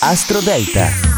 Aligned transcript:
Astro 0.00 0.40
Delta. 0.40 1.13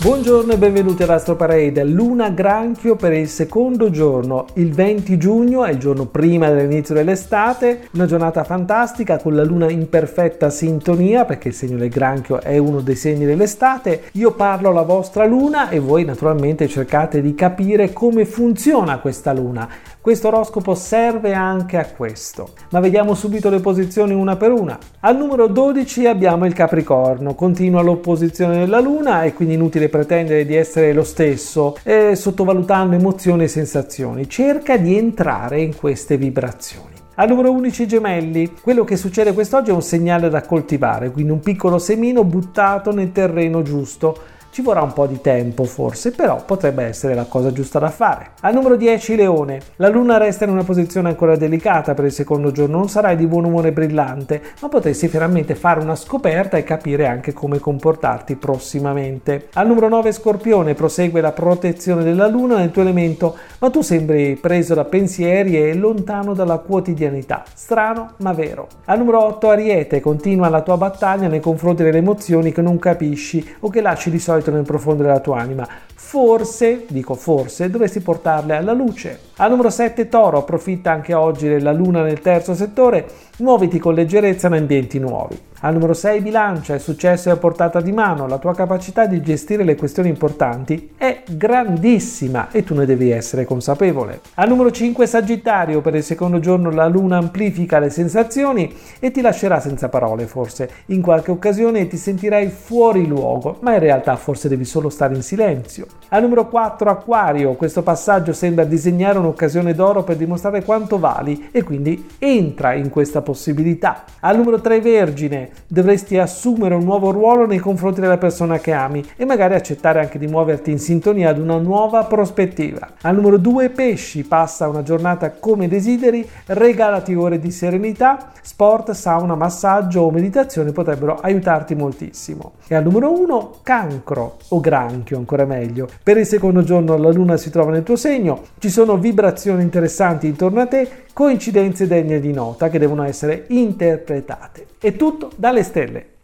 Buongiorno 0.00 0.52
e 0.52 0.58
benvenuti 0.58 1.02
all'Astro 1.02 1.34
Parade, 1.34 1.82
Luna 1.82 2.30
Granchio 2.30 2.94
per 2.94 3.12
il 3.12 3.28
secondo 3.28 3.90
giorno, 3.90 4.46
il 4.54 4.72
20 4.72 5.18
giugno, 5.18 5.64
è 5.64 5.72
il 5.72 5.78
giorno 5.78 6.06
prima 6.06 6.48
dell'inizio 6.48 6.94
dell'estate, 6.94 7.88
una 7.94 8.06
giornata 8.06 8.44
fantastica 8.44 9.18
con 9.18 9.34
la 9.34 9.42
Luna 9.42 9.68
in 9.68 9.88
perfetta 9.88 10.50
sintonia 10.50 11.24
perché 11.24 11.48
il 11.48 11.54
segno 11.54 11.78
del 11.78 11.88
Granchio 11.88 12.40
è 12.40 12.58
uno 12.58 12.80
dei 12.80 12.94
segni 12.94 13.24
dell'estate. 13.24 14.02
Io 14.12 14.34
parlo 14.34 14.68
alla 14.68 14.82
vostra 14.82 15.26
Luna 15.26 15.68
e 15.68 15.80
voi 15.80 16.04
naturalmente 16.04 16.68
cercate 16.68 17.20
di 17.20 17.34
capire 17.34 17.92
come 17.92 18.24
funziona 18.24 19.00
questa 19.00 19.32
Luna. 19.32 19.68
Questo 20.00 20.28
oroscopo 20.28 20.76
serve 20.76 21.34
anche 21.34 21.76
a 21.76 21.86
questo. 21.86 22.50
Ma 22.70 22.78
vediamo 22.78 23.14
subito 23.14 23.50
le 23.50 23.58
posizioni 23.58 24.14
una 24.14 24.36
per 24.36 24.52
una. 24.52 24.78
Al 25.00 25.16
numero 25.16 25.48
12 25.48 26.06
abbiamo 26.06 26.46
il 26.46 26.54
Capricorno, 26.54 27.34
continua 27.34 27.82
l'opposizione 27.82 28.58
della 28.58 28.80
Luna 28.80 29.24
e 29.24 29.34
quindi 29.34 29.54
inutile 29.54 29.87
pretendere 29.88 30.44
di 30.44 30.54
essere 30.54 30.92
lo 30.92 31.04
stesso, 31.04 31.76
eh, 31.82 32.14
sottovalutando 32.14 32.96
emozioni 32.96 33.44
e 33.44 33.48
sensazioni. 33.48 34.28
Cerca 34.28 34.76
di 34.76 34.96
entrare 34.96 35.60
in 35.60 35.76
queste 35.76 36.16
vibrazioni. 36.16 36.96
Al 37.16 37.28
numero 37.28 37.50
11 37.50 37.86
gemelli, 37.88 38.52
quello 38.62 38.84
che 38.84 38.96
succede 38.96 39.32
quest'oggi 39.32 39.70
è 39.70 39.72
un 39.72 39.82
segnale 39.82 40.28
da 40.28 40.42
coltivare, 40.42 41.10
quindi 41.10 41.32
un 41.32 41.40
piccolo 41.40 41.78
semino 41.78 42.22
buttato 42.22 42.92
nel 42.92 43.10
terreno 43.10 43.62
giusto 43.62 44.36
ci 44.50 44.62
vorrà 44.62 44.82
un 44.82 44.92
po' 44.92 45.06
di 45.06 45.20
tempo 45.20 45.64
forse, 45.64 46.10
però 46.10 46.42
potrebbe 46.44 46.84
essere 46.84 47.14
la 47.14 47.24
cosa 47.24 47.52
giusta 47.52 47.78
da 47.78 47.90
fare. 47.90 48.30
Al 48.40 48.54
numero 48.54 48.76
10 48.76 49.16
Leone. 49.16 49.60
La 49.76 49.88
luna 49.88 50.16
resta 50.16 50.44
in 50.44 50.50
una 50.50 50.64
posizione 50.64 51.10
ancora 51.10 51.36
delicata 51.36 51.94
per 51.94 52.06
il 52.06 52.12
secondo 52.12 52.50
giorno, 52.50 52.78
non 52.78 52.88
sarai 52.88 53.16
di 53.16 53.26
buon 53.26 53.44
umore 53.44 53.72
brillante, 53.72 54.42
ma 54.60 54.68
potresti 54.68 55.08
finalmente 55.08 55.54
fare 55.54 55.80
una 55.80 55.94
scoperta 55.94 56.56
e 56.56 56.64
capire 56.64 57.06
anche 57.06 57.32
come 57.32 57.58
comportarti 57.58 58.36
prossimamente. 58.36 59.48
Al 59.54 59.66
numero 59.66 59.88
9 59.88 60.12
Scorpione. 60.12 60.74
Prosegue 60.74 61.20
la 61.20 61.32
protezione 61.32 62.02
della 62.02 62.26
luna 62.26 62.56
nel 62.56 62.70
tuo 62.70 62.82
elemento, 62.82 63.36
ma 63.58 63.70
tu 63.70 63.80
sembri 63.82 64.36
preso 64.36 64.74
da 64.74 64.84
pensieri 64.84 65.56
e 65.56 65.74
lontano 65.74 66.34
dalla 66.34 66.58
quotidianità. 66.58 67.44
Strano 67.52 68.12
ma 68.18 68.32
vero. 68.32 68.66
Al 68.86 68.98
numero 68.98 69.24
8 69.24 69.50
Ariete. 69.50 70.00
Continua 70.00 70.48
la 70.48 70.62
tua 70.62 70.76
battaglia 70.76 71.28
nei 71.28 71.40
confronti 71.40 71.82
delle 71.82 71.98
emozioni 71.98 72.52
che 72.52 72.62
non 72.62 72.78
capisci 72.78 73.56
o 73.60 73.68
che 73.68 73.80
lasci 73.80 74.10
di 74.10 74.18
solito 74.18 74.37
solito 74.38 74.50
nel 74.50 74.64
profondo 74.64 75.02
della 75.02 75.20
tua 75.20 75.38
anima. 75.40 75.68
Forse, 75.94 76.86
dico 76.88 77.14
forse, 77.14 77.70
dovresti 77.70 78.00
portarle 78.00 78.56
alla 78.56 78.72
luce. 78.72 79.27
Al 79.40 79.50
numero 79.50 79.70
7 79.70 80.08
Toro, 80.08 80.38
approfitta 80.38 80.90
anche 80.90 81.14
oggi 81.14 81.46
della 81.46 81.70
luna 81.70 82.02
nel 82.02 82.20
terzo 82.20 82.54
settore, 82.54 83.06
muoviti 83.38 83.78
con 83.78 83.94
leggerezza 83.94 84.48
in 84.48 84.54
ambienti 84.54 84.98
nuovi. 84.98 85.38
Al 85.60 85.72
numero 85.72 85.92
6 85.92 86.20
bilancia, 86.20 86.74
il 86.74 86.80
successo 86.80 87.28
è 87.28 87.32
a 87.32 87.36
portata 87.36 87.80
di 87.80 87.90
mano, 87.90 88.28
la 88.28 88.38
tua 88.38 88.54
capacità 88.54 89.06
di 89.06 89.20
gestire 89.20 89.64
le 89.64 89.74
questioni 89.74 90.08
importanti 90.08 90.94
è 90.96 91.22
grandissima 91.28 92.48
e 92.52 92.62
tu 92.62 92.74
ne 92.74 92.86
devi 92.86 93.10
essere 93.10 93.44
consapevole. 93.44 94.20
Al 94.34 94.48
numero 94.48 94.70
5 94.70 95.04
sagittario, 95.06 95.80
per 95.80 95.96
il 95.96 96.04
secondo 96.04 96.38
giorno 96.38 96.70
la 96.70 96.86
luna 96.86 97.16
amplifica 97.16 97.80
le 97.80 97.90
sensazioni 97.90 98.72
e 99.00 99.10
ti 99.10 99.20
lascerà 99.20 99.58
senza 99.58 99.88
parole 99.88 100.26
forse. 100.26 100.70
In 100.86 101.02
qualche 101.02 101.32
occasione 101.32 101.88
ti 101.88 101.96
sentirai 101.96 102.48
fuori 102.48 103.06
luogo, 103.06 103.58
ma 103.60 103.72
in 103.72 103.80
realtà 103.80 104.14
forse 104.14 104.48
devi 104.48 104.64
solo 104.64 104.88
stare 104.88 105.16
in 105.16 105.22
silenzio. 105.22 105.86
Al 106.10 106.22
numero 106.22 106.46
4 106.46 106.88
acquario, 106.88 107.54
questo 107.54 107.82
passaggio 107.82 108.32
sembra 108.32 108.62
disegnare 108.62 109.18
un'occasione 109.28 109.74
d'oro 109.74 110.02
per 110.02 110.16
dimostrare 110.16 110.64
quanto 110.64 110.98
vali 110.98 111.48
e 111.50 111.62
quindi 111.62 112.06
entra 112.18 112.72
in 112.74 112.88
questa 112.88 113.20
possibilità. 113.20 114.04
Al 114.20 114.36
numero 114.36 114.60
3 114.60 114.80
vergine, 114.80 115.50
dovresti 115.66 116.18
assumere 116.18 116.74
un 116.74 116.84
nuovo 116.84 117.10
ruolo 117.10 117.46
nei 117.46 117.58
confronti 117.58 118.00
della 118.00 118.18
persona 118.18 118.58
che 118.58 118.72
ami 118.72 119.04
e 119.16 119.24
magari 119.24 119.54
accettare 119.54 120.00
anche 120.00 120.18
di 120.18 120.26
muoverti 120.26 120.70
in 120.70 120.78
sintonia 120.78 121.30
ad 121.30 121.38
una 121.38 121.58
nuova 121.58 122.04
prospettiva. 122.04 122.88
Al 123.02 123.14
numero 123.14 123.36
2 123.36 123.70
pesci, 123.70 124.24
passa 124.24 124.68
una 124.68 124.82
giornata 124.82 125.30
come 125.32 125.68
desideri, 125.68 126.26
regalati 126.46 127.14
ore 127.14 127.38
di 127.38 127.50
serenità, 127.50 128.32
sport, 128.42 128.92
sauna, 128.92 129.34
massaggio 129.34 130.02
o 130.02 130.10
meditazione 130.10 130.72
potrebbero 130.72 131.18
aiutarti 131.20 131.74
moltissimo. 131.74 132.52
E 132.66 132.74
al 132.74 132.82
numero 132.82 133.12
1 133.12 133.50
cancro 133.62 134.36
o 134.48 134.60
granchio 134.60 135.18
ancora 135.18 135.44
meglio. 135.44 135.88
Per 136.02 136.16
il 136.16 136.26
secondo 136.26 136.62
giorno 136.62 136.96
la 136.96 137.10
luna 137.10 137.36
si 137.36 137.50
trova 137.50 137.70
nel 137.70 137.82
tuo 137.82 137.96
segno, 137.96 138.42
ci 138.58 138.70
sono 138.70 138.96
vibrazioni 139.18 139.62
interessanti 139.62 140.28
intorno 140.28 140.60
a 140.60 140.66
te, 140.66 140.88
coincidenze 141.12 141.88
degne 141.88 142.20
di 142.20 142.32
nota 142.32 142.68
che 142.68 142.78
devono 142.78 143.02
essere 143.02 143.46
interpretate. 143.48 144.66
È 144.78 144.94
tutto 144.94 145.32
dalle 145.34 145.64
stelle. 145.64 146.17